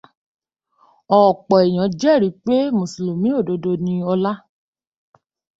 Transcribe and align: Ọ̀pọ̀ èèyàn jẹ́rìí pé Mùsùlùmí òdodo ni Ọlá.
Ọ̀pọ̀ 1.21 1.57
èèyàn 1.63 1.91
jẹ́rìí 1.99 2.37
pé 2.43 2.55
Mùsùlùmí 2.77 3.29
òdodo 3.39 3.71
ni 3.85 3.93
Ọlá. 4.11 4.31